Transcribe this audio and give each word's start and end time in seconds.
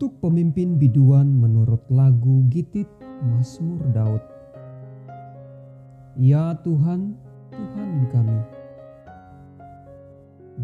Untuk 0.00 0.32
pemimpin 0.32 0.80
biduan 0.80 1.28
menurut 1.28 1.84
lagu 1.92 2.40
Gitit 2.48 2.88
Mazmur 3.20 3.84
Daud. 3.92 4.24
Ya 6.16 6.56
Tuhan, 6.64 7.20
Tuhan 7.52 8.08
kami. 8.08 8.40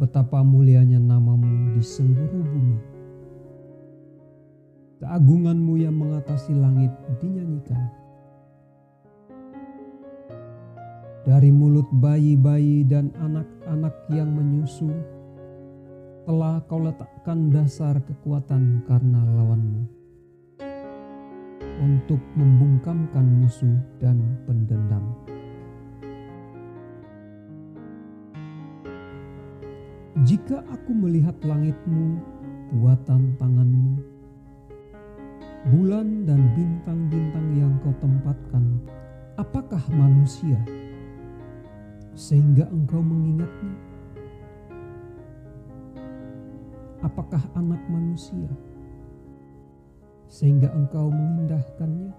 Betapa 0.01 0.41
mulianya 0.41 0.97
namamu 0.97 1.77
di 1.77 1.85
seluruh 1.85 2.49
bumi. 2.49 2.81
Keagunganmu 5.05 5.85
yang 5.85 6.01
mengatasi 6.01 6.57
langit 6.57 6.97
dinyanyikan. 7.21 7.93
Dari 11.29 11.53
mulut 11.53 11.85
bayi-bayi 11.93 12.89
dan 12.89 13.13
anak-anak 13.21 14.01
yang 14.09 14.33
menyusu, 14.33 14.89
telah 16.27 16.59
kau 16.67 16.83
letakkan 16.83 17.55
dasar 17.55 18.03
kekuatan 18.03 18.83
karena 18.91 19.23
lawanmu 19.39 19.87
untuk 21.79 22.19
membungkamkan 22.35 23.23
musuh 23.23 23.79
dan 24.03 24.19
pendendam. 24.43 25.07
Jika 30.27 30.67
aku 30.67 30.91
melihat 30.99 31.39
langitmu, 31.47 32.19
buatan 32.83 33.39
tanganmu, 33.39 33.95
bulan 35.71 36.27
dan 36.27 36.43
bintang-bintang 36.59 37.47
yang 37.55 37.79
kau 37.87 37.95
tempatkan, 38.03 38.83
apakah 39.39 39.83
manusia 39.95 40.59
sehingga 42.19 42.67
engkau 42.75 42.99
mengingatnya? 42.99 43.86
Apakah 47.17 47.41
anak 47.57 47.81
manusia 47.89 48.45
sehingga 50.29 50.69
engkau 50.77 51.09
mengindahkannya? 51.09 52.13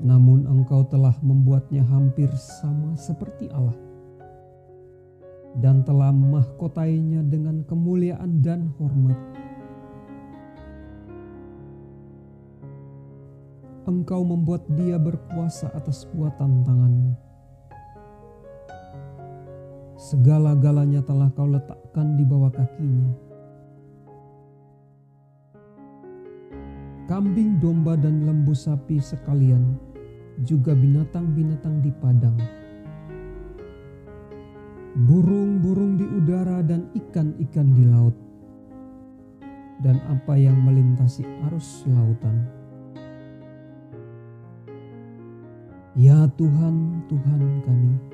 Namun 0.00 0.48
engkau 0.48 0.88
telah 0.88 1.12
membuatnya 1.20 1.84
hampir 1.84 2.32
sama 2.32 2.96
seperti 2.96 3.52
Allah 3.52 3.76
dan 5.60 5.84
telah 5.84 6.16
mahkotainya 6.16 7.20
dengan 7.28 7.60
kemuliaan 7.68 8.40
dan 8.40 8.72
hormat. 8.80 9.20
Engkau 13.84 14.24
membuat 14.24 14.64
dia 14.80 14.96
berkuasa 14.96 15.68
atas 15.76 16.08
buatan 16.08 16.64
tanganmu 16.64 17.31
Segala-galanya 20.02 20.98
telah 21.06 21.30
kau 21.30 21.46
letakkan 21.46 22.18
di 22.18 22.26
bawah 22.26 22.50
kakinya. 22.50 23.14
Kambing, 27.06 27.62
domba, 27.62 27.94
dan 27.94 28.26
lembu 28.26 28.50
sapi 28.50 28.98
sekalian, 28.98 29.78
juga 30.42 30.74
binatang-binatang 30.74 31.86
di 31.86 31.94
padang. 32.02 32.34
Burung-burung 35.06 35.94
di 35.94 36.06
udara 36.10 36.66
dan 36.66 36.90
ikan-ikan 36.98 37.70
di 37.70 37.86
laut. 37.86 38.18
Dan 39.86 40.02
apa 40.10 40.34
yang 40.34 40.58
melintasi 40.66 41.22
arus 41.46 41.86
lautan. 41.86 42.42
Ya 45.94 46.26
Tuhan, 46.34 47.06
Tuhan 47.06 47.62
kami, 47.62 48.11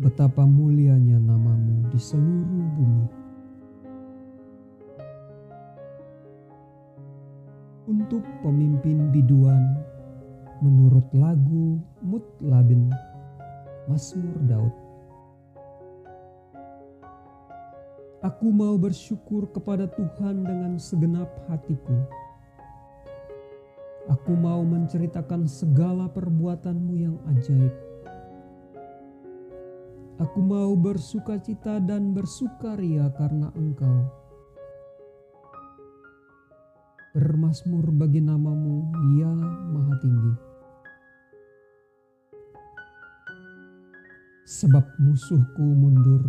betapa 0.00 0.48
mulianya 0.48 1.20
namamu 1.20 1.84
di 1.92 2.00
seluruh 2.00 2.68
bumi. 2.72 3.06
Untuk 7.84 8.24
pemimpin 8.40 9.12
biduan 9.12 9.76
menurut 10.64 11.04
lagu 11.12 11.76
Mutlabin 12.00 12.88
Mazmur 13.92 14.40
Daud. 14.48 14.74
Aku 18.24 18.48
mau 18.48 18.80
bersyukur 18.80 19.52
kepada 19.52 19.84
Tuhan 19.84 20.48
dengan 20.48 20.80
segenap 20.80 21.28
hatiku. 21.52 21.96
Aku 24.08 24.32
mau 24.32 24.64
menceritakan 24.64 25.44
segala 25.44 26.08
perbuatanmu 26.08 26.92
yang 26.96 27.16
ajaib 27.36 27.89
Aku 30.20 30.44
mau 30.44 30.76
bersuka 30.76 31.40
cita 31.40 31.80
dan 31.80 32.12
bersukaria 32.12 33.08
karena 33.16 33.48
Engkau. 33.56 34.04
Bermasmur 37.16 37.88
bagi 37.96 38.20
namamu, 38.20 38.84
ya 39.16 39.32
Maha 39.72 39.96
Tinggi. 39.96 40.34
Sebab 44.44 44.84
musuhku 45.00 45.64
mundur, 45.72 46.20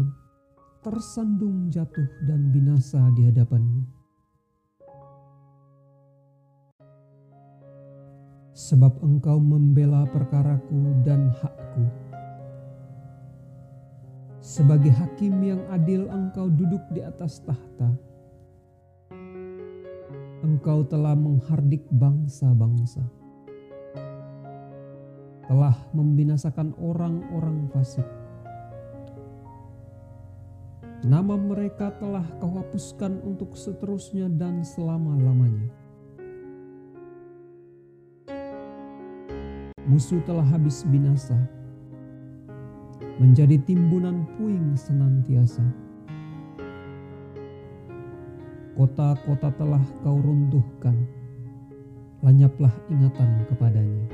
tersandung 0.80 1.68
jatuh 1.68 2.08
dan 2.24 2.48
binasa 2.56 3.12
di 3.12 3.28
hadapanmu. 3.28 3.84
Sebab 8.56 9.04
engkau 9.04 9.36
membela 9.42 10.08
perkaraku 10.08 11.02
dan 11.04 11.34
hakku 11.44 12.01
sebagai 14.52 14.92
hakim 14.92 15.40
yang 15.40 15.64
adil 15.72 16.12
engkau 16.12 16.52
duduk 16.52 16.84
di 16.92 17.00
atas 17.00 17.40
tahta. 17.48 17.88
Engkau 20.44 20.84
telah 20.84 21.16
menghardik 21.16 21.88
bangsa-bangsa. 21.88 23.00
Telah 25.48 25.76
membinasakan 25.96 26.76
orang-orang 26.84 27.72
fasik. 27.72 28.04
Nama 31.08 31.36
mereka 31.40 31.96
telah 31.96 32.28
kau 32.44 32.52
hapuskan 32.60 33.24
untuk 33.24 33.56
seterusnya 33.56 34.28
dan 34.28 34.68
selama-lamanya. 34.68 35.72
Musuh 39.88 40.20
telah 40.28 40.46
habis 40.46 40.84
binasa 40.84 41.40
menjadi 43.22 43.62
timbunan 43.62 44.26
puing 44.34 44.74
senantiasa. 44.74 45.62
Kota-kota 48.74 49.54
telah 49.62 49.86
kau 50.02 50.18
runtuhkan, 50.18 50.98
lenyaplah 52.26 52.74
ingatan 52.90 53.46
kepadanya. 53.46 54.06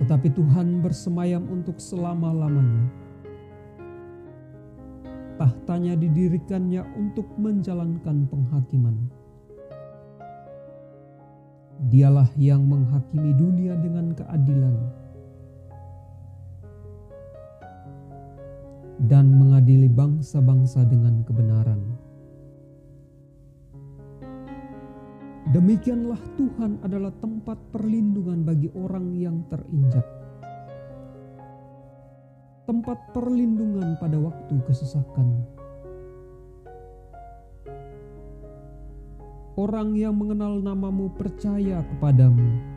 Tetapi 0.00 0.28
Tuhan 0.32 0.80
bersemayam 0.80 1.44
untuk 1.52 1.76
selama-lamanya. 1.76 2.88
Tahtanya 5.36 6.00
didirikannya 6.00 6.80
untuk 6.96 7.28
menjalankan 7.36 8.24
penghakiman 8.24 8.96
Dialah 11.86 12.26
yang 12.34 12.66
menghakimi 12.66 13.30
dunia 13.38 13.78
dengan 13.78 14.10
keadilan 14.10 14.74
dan 19.06 19.30
mengadili 19.30 19.86
bangsa-bangsa 19.86 20.82
dengan 20.88 21.22
kebenaran. 21.22 21.78
Demikianlah 25.54 26.18
Tuhan 26.34 26.82
adalah 26.82 27.14
tempat 27.22 27.54
perlindungan 27.70 28.42
bagi 28.42 28.66
orang 28.74 29.14
yang 29.14 29.46
terinjak. 29.46 30.04
Tempat 32.66 33.14
perlindungan 33.14 33.94
pada 34.02 34.18
waktu 34.18 34.58
kesesakan 34.66 35.46
orang 39.56 39.96
yang 39.96 40.12
mengenal 40.12 40.60
namamu 40.60 41.08
percaya 41.16 41.80
kepadamu. 41.96 42.76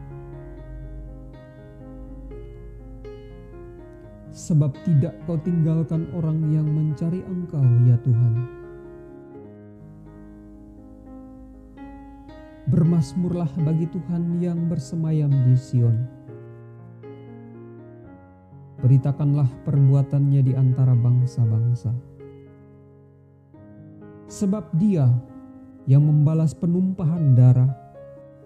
Sebab 4.32 4.72
tidak 4.88 5.20
kau 5.28 5.36
tinggalkan 5.44 6.08
orang 6.16 6.40
yang 6.56 6.64
mencari 6.64 7.20
engkau 7.28 7.62
ya 7.84 8.00
Tuhan. 8.00 8.34
Bermasmurlah 12.72 13.52
bagi 13.66 13.90
Tuhan 13.92 14.40
yang 14.40 14.72
bersemayam 14.72 15.34
di 15.44 15.60
Sion. 15.60 15.98
Beritakanlah 18.80 19.50
perbuatannya 19.68 20.42
di 20.46 20.54
antara 20.56 20.96
bangsa-bangsa. 20.96 21.92
Sebab 24.30 24.72
dia 24.78 25.10
yang 25.90 26.06
membalas 26.06 26.54
penumpahan 26.54 27.34
darah, 27.34 27.74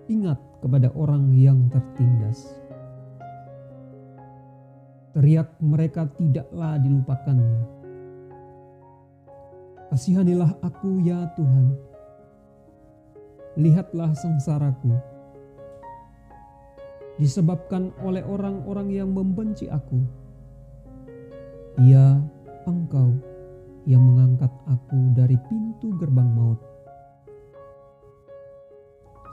ingat 0.07 0.39
kepada 0.63 0.87
orang 0.95 1.35
yang 1.35 1.67
tertindas. 1.67 2.55
Teriak 5.11 5.51
mereka 5.59 6.07
tidaklah 6.15 6.79
dilupakannya. 6.79 7.67
Kasihanilah 9.91 10.55
aku 10.63 11.03
ya 11.03 11.27
Tuhan. 11.35 11.75
Lihatlah 13.59 14.15
sengsaraku. 14.15 14.95
Disebabkan 17.19 17.91
oleh 18.01 18.23
orang-orang 18.23 18.87
yang 18.89 19.11
membenci 19.11 19.67
aku. 19.67 19.99
Ya, 21.77 22.23
engkau 22.63 23.13
yang 23.83 24.01
mengangkat 24.01 24.49
aku 24.65 25.11
dari 25.11 25.35
pintu 25.51 25.91
gerbang 25.99 26.31
maut 26.31 26.72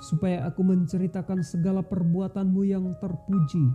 supaya 0.00 0.48
aku 0.48 0.64
menceritakan 0.64 1.44
segala 1.44 1.84
perbuatanmu 1.84 2.64
yang 2.64 2.96
terpuji 3.04 3.68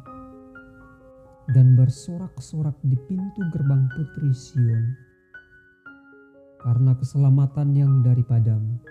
dan 1.54 1.77
bersorak-sorak 1.77 2.74
di 2.81 2.98
pintu 3.06 3.42
gerbang 3.54 3.86
putri 3.94 4.33
Sion 4.33 4.98
karena 6.66 6.98
keselamatan 6.98 7.77
yang 7.77 8.01
daripadamu. 8.01 8.81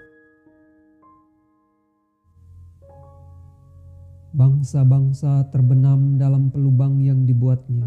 Bangsa-bangsa 4.34 5.50
terbenam 5.50 6.18
dalam 6.18 6.54
pelubang 6.54 7.02
yang 7.02 7.26
dibuatnya. 7.26 7.86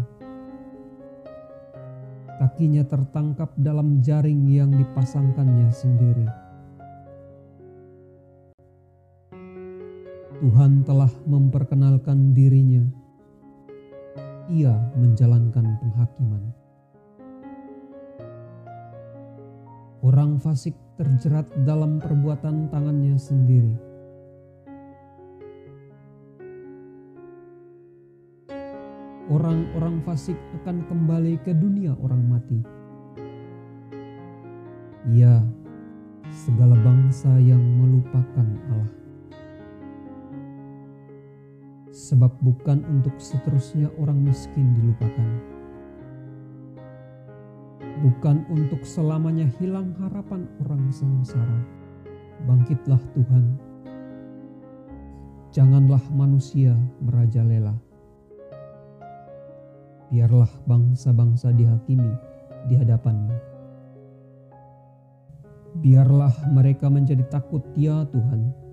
Kakinya 2.36 2.84
tertangkap 2.84 3.52
dalam 3.56 4.00
jaring 4.04 4.48
yang 4.48 4.72
dipasangkannya 4.72 5.68
sendiri 5.72 6.47
Tuhan 10.38 10.86
telah 10.86 11.10
memperkenalkan 11.26 12.30
dirinya. 12.30 12.86
Ia 14.46 14.70
menjalankan 14.94 15.66
penghakiman. 15.82 16.54
Orang 19.98 20.38
fasik 20.38 20.78
terjerat 20.94 21.50
dalam 21.66 21.98
perbuatan 21.98 22.70
tangannya 22.70 23.18
sendiri. 23.18 23.74
Orang-orang 29.26 29.98
fasik 30.06 30.38
akan 30.62 30.86
kembali 30.86 31.34
ke 31.42 31.50
dunia 31.50 31.98
orang 31.98 32.22
mati. 32.30 32.62
Ya, 35.10 35.42
segala 36.30 36.78
bangsa 36.78 37.42
yang 37.42 37.60
melupakan 37.82 38.46
Allah 38.70 39.07
sebab 42.08 42.32
bukan 42.40 42.80
untuk 42.88 43.12
seterusnya 43.20 43.92
orang 44.00 44.24
miskin 44.24 44.72
dilupakan. 44.80 45.28
Bukan 48.00 48.48
untuk 48.48 48.80
selamanya 48.80 49.44
hilang 49.60 49.92
harapan 50.00 50.48
orang 50.64 50.88
sengsara. 50.88 51.60
Bangkitlah 52.48 53.02
Tuhan. 53.12 53.44
Janganlah 55.52 56.00
manusia 56.16 56.72
merajalela. 57.04 57.76
Biarlah 60.08 60.48
bangsa-bangsa 60.64 61.52
dihakimi 61.52 62.14
di 62.72 62.74
hadapanmu. 62.80 63.36
Biarlah 65.84 66.32
mereka 66.48 66.88
menjadi 66.88 67.28
takut 67.28 67.60
ya 67.76 68.08
Tuhan 68.08 68.67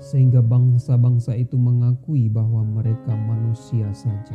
sehingga 0.00 0.40
bangsa-bangsa 0.40 1.36
itu 1.36 1.60
mengakui 1.60 2.32
bahwa 2.32 2.64
mereka 2.64 3.12
manusia 3.12 3.92
saja. 3.92 4.34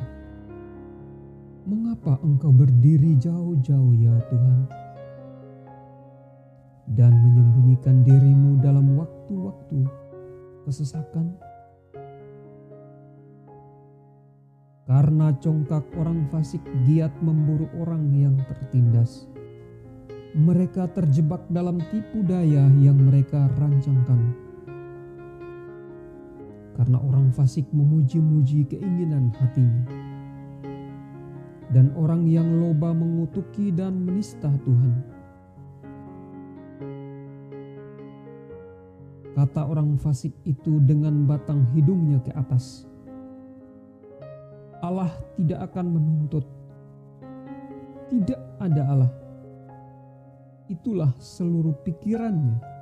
Mengapa 1.65 2.21
engkau 2.21 2.53
berdiri 2.53 3.17
jauh-jauh 3.17 3.97
ya 3.97 4.13
Tuhan? 4.29 4.59
Dan 6.93 7.17
menyembunyikan 7.17 8.05
dirimu 8.05 8.61
dalam 8.61 8.93
waktu-waktu 8.93 9.89
kesesakan? 10.69 11.33
Karena 14.85 15.33
congkak 15.41 15.81
orang 15.97 16.29
fasik 16.29 16.61
giat 16.85 17.09
memburu 17.25 17.65
orang 17.81 18.13
yang 18.13 18.37
tertindas. 18.45 19.25
Mereka 20.37 20.93
terjebak 20.93 21.49
dalam 21.49 21.81
tipu 21.89 22.21
daya 22.21 22.69
yang 22.77 23.01
mereka 23.01 23.49
rancangkan 23.57 24.44
karena 26.75 26.99
orang 26.99 27.31
fasik 27.31 27.63
memuji-muji 27.71 28.67
keinginan 28.67 29.31
hatinya. 29.39 29.87
Dan 31.71 31.95
orang 31.95 32.27
yang 32.27 32.45
loba 32.61 32.91
mengutuki 32.91 33.71
dan 33.71 34.03
menista 34.03 34.51
Tuhan. 34.63 34.93
Kata 39.35 39.67
orang 39.67 39.99
fasik 39.99 40.31
itu 40.47 40.79
dengan 40.83 41.27
batang 41.27 41.67
hidungnya 41.75 42.23
ke 42.23 42.31
atas. 42.31 42.87
Allah 44.79 45.11
tidak 45.35 45.71
akan 45.71 45.85
menuntut. 45.99 46.45
Tidak 48.07 48.39
ada 48.61 48.83
Allah. 48.87 49.11
Itulah 50.71 51.11
seluruh 51.19 51.75
pikirannya 51.83 52.74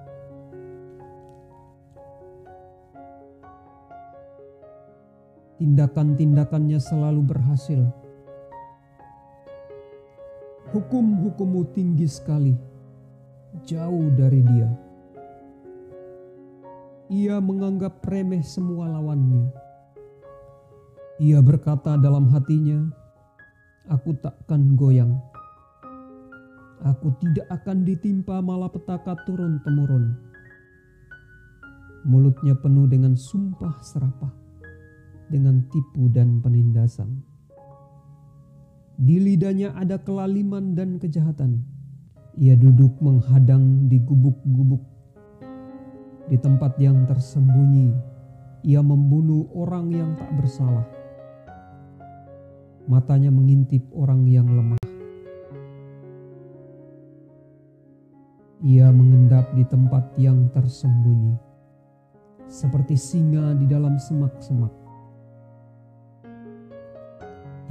tindakan-tindakannya 5.63 6.75
selalu 6.75 7.23
berhasil. 7.23 7.87
Hukum-hukummu 10.75 11.71
tinggi 11.71 12.03
sekali, 12.03 12.51
jauh 13.63 14.11
dari 14.11 14.43
dia. 14.43 14.67
Ia 17.07 17.39
menganggap 17.39 18.03
remeh 18.03 18.43
semua 18.43 18.91
lawannya. 18.91 19.55
Ia 21.23 21.39
berkata 21.39 21.95
dalam 21.95 22.27
hatinya, 22.35 22.83
"Aku 23.87 24.19
takkan 24.19 24.75
goyang. 24.75 25.15
Aku 26.83 27.15
tidak 27.23 27.47
akan 27.47 27.87
ditimpa 27.87 28.43
malapetaka 28.43 29.15
turun-temurun." 29.23 30.11
Mulutnya 32.03 32.51
penuh 32.59 32.83
dengan 32.83 33.15
sumpah 33.15 33.79
serapah 33.79 34.42
dengan 35.29 35.63
tipu 35.71 36.11
dan 36.11 36.43
penindasan. 36.43 37.23
Di 38.93 39.17
lidahnya 39.17 39.73
ada 39.73 39.97
kelaliman 39.97 40.77
dan 40.77 41.01
kejahatan. 41.01 41.65
Ia 42.37 42.53
duduk 42.53 42.97
menghadang 43.01 43.89
di 43.89 43.97
gubuk-gubuk. 44.01 44.81
Di 46.29 46.37
tempat 46.39 46.77
yang 46.77 47.03
tersembunyi, 47.09 47.93
ia 48.63 48.79
membunuh 48.79 49.49
orang 49.57 49.91
yang 49.91 50.15
tak 50.15 50.31
bersalah. 50.39 50.87
Matanya 52.87 53.33
mengintip 53.33 53.83
orang 53.91 54.23
yang 54.29 54.47
lemah. 54.47 54.81
Ia 58.63 58.87
mengendap 58.95 59.51
di 59.59 59.67
tempat 59.67 60.15
yang 60.15 60.47
tersembunyi, 60.55 61.35
seperti 62.47 62.95
singa 62.95 63.51
di 63.59 63.67
dalam 63.67 63.99
semak-semak. 63.99 64.82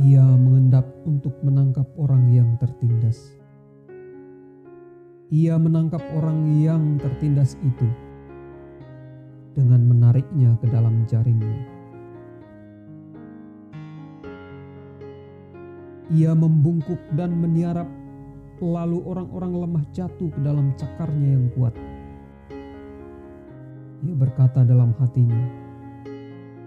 Ia 0.03 0.27
mengendap 0.35 0.83
untuk 1.07 1.31
menangkap 1.47 1.87
orang 1.95 2.27
yang 2.35 2.59
tertindas. 2.59 3.39
Ia 5.31 5.55
menangkap 5.55 6.03
orang 6.19 6.59
yang 6.59 6.99
tertindas 6.99 7.55
itu 7.63 7.87
dengan 9.55 9.87
menariknya 9.87 10.59
ke 10.59 10.67
dalam 10.75 11.07
jaringnya. 11.07 11.55
Ia 16.11 16.35
membungkuk 16.35 16.99
dan 17.15 17.39
meniarap, 17.39 17.87
lalu 18.59 19.07
orang-orang 19.07 19.55
lemah 19.55 19.85
jatuh 19.95 20.35
ke 20.35 20.41
dalam 20.43 20.75
cakarnya 20.83 21.39
yang 21.39 21.47
kuat. 21.55 21.79
Ia 24.03 24.15
berkata 24.19 24.67
dalam 24.67 24.91
hatinya, 24.99 25.47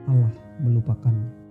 Allah 0.08 0.32
melupakannya. 0.64 1.45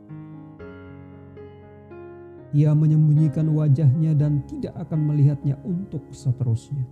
Ia 2.55 2.71
menyembunyikan 2.71 3.51
wajahnya 3.51 4.15
dan 4.15 4.47
tidak 4.47 4.79
akan 4.79 5.11
melihatnya 5.11 5.59
untuk 5.67 6.07
seterusnya. 6.15 6.87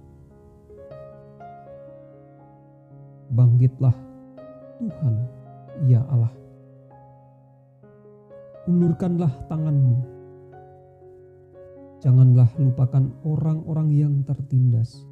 Bangkitlah 3.31 3.95
Tuhan, 4.83 5.15
ya 5.87 6.03
Allah. 6.11 6.35
Ulurkanlah 8.67 9.31
tanganmu. 9.47 9.99
Janganlah 12.03 12.51
lupakan 12.59 13.15
orang-orang 13.23 13.95
yang 13.95 14.15
tertindas. 14.27 15.07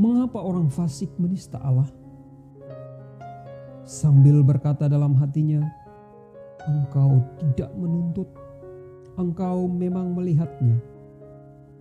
Mengapa 0.00 0.40
orang 0.40 0.72
fasik 0.72 1.12
menista 1.20 1.60
Allah? 1.60 1.92
Sambil 3.84 4.40
berkata 4.40 4.88
dalam 4.88 5.12
hatinya, 5.20 5.60
Engkau 6.68 7.24
tidak 7.38 7.70
menuntut, 7.78 8.28
Engkau 9.16 9.64
memang 9.70 10.12
melihatnya, 10.12 10.76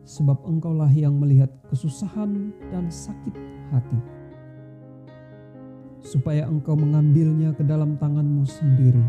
sebab 0.06 0.40
Engkaulah 0.46 0.92
yang 0.94 1.18
melihat 1.18 1.50
kesusahan 1.68 2.54
dan 2.70 2.88
sakit 2.88 3.36
hati, 3.74 4.00
supaya 6.06 6.46
Engkau 6.46 6.78
mengambilnya 6.78 7.52
ke 7.58 7.66
dalam 7.66 7.98
tanganmu 7.98 8.46
sendiri. 8.46 9.04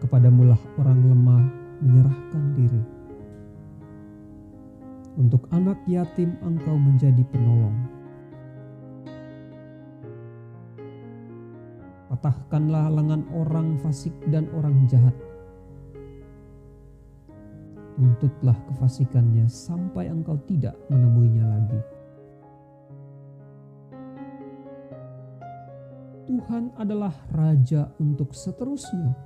Kepadamulah 0.00 0.56
orang 0.80 1.00
lemah 1.12 1.44
menyerahkan 1.84 2.44
diri. 2.56 2.82
Untuk 5.18 5.44
anak 5.52 5.76
yatim 5.90 6.38
Engkau 6.40 6.78
menjadi 6.78 7.20
penolong. 7.28 7.89
Patahkanlah 12.20 12.92
lengan 12.92 13.24
orang 13.32 13.80
fasik 13.80 14.12
dan 14.28 14.44
orang 14.52 14.84
jahat. 14.92 15.16
Tuntutlah 17.96 18.60
kefasikannya 18.68 19.48
sampai 19.48 20.12
engkau 20.12 20.36
tidak 20.44 20.76
menemuinya 20.92 21.48
lagi. 21.48 21.80
Tuhan 26.28 26.76
adalah 26.76 27.16
Raja 27.32 27.88
untuk 27.96 28.36
seterusnya 28.36 29.16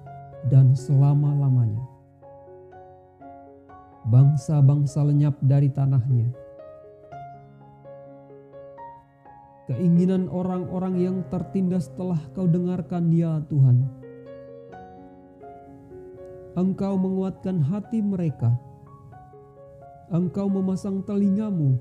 dan 0.46 0.78
selama-lamanya. 0.78 1.82
Bangsa-bangsa 4.06 5.02
lenyap 5.02 5.34
dari 5.42 5.66
tanahnya 5.66 6.43
keinginan 9.64 10.28
orang-orang 10.28 11.00
yang 11.00 11.16
tertindas 11.32 11.88
telah 11.96 12.20
kau 12.36 12.44
dengarkan 12.44 13.08
ya 13.08 13.40
Tuhan. 13.48 13.88
Engkau 16.54 16.94
menguatkan 16.94 17.58
hati 17.64 17.98
mereka. 17.98 18.54
Engkau 20.12 20.46
memasang 20.46 21.02
telingamu 21.02 21.80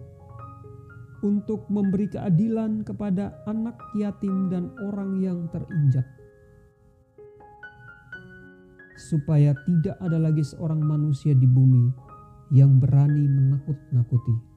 untuk 1.21 1.67
memberi 1.69 2.09
keadilan 2.09 2.81
kepada 2.81 3.37
anak 3.45 3.77
yatim 3.93 4.49
dan 4.49 4.73
orang 4.81 5.21
yang 5.21 5.45
terinjak. 5.53 6.07
Supaya 8.97 9.53
tidak 9.67 9.99
ada 10.01 10.17
lagi 10.17 10.41
seorang 10.41 10.81
manusia 10.81 11.35
di 11.35 11.45
bumi 11.45 11.91
yang 12.49 12.79
berani 12.81 13.27
menakut-nakuti 13.27 14.52